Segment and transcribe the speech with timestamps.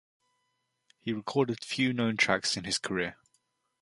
[0.99, 3.17] He recorded few known tracks in his career.